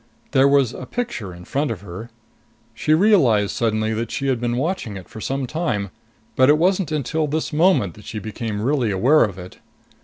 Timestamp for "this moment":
7.27-7.93